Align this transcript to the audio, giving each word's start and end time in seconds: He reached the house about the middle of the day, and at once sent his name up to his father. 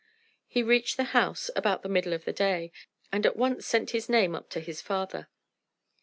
He 0.47 0.63
reached 0.63 0.97
the 0.97 1.03
house 1.13 1.51
about 1.55 1.83
the 1.83 1.87
middle 1.87 2.11
of 2.11 2.25
the 2.25 2.33
day, 2.33 2.71
and 3.11 3.23
at 3.23 3.37
once 3.37 3.67
sent 3.67 3.91
his 3.91 4.09
name 4.09 4.33
up 4.33 4.49
to 4.49 4.59
his 4.59 4.81
father. 4.81 5.29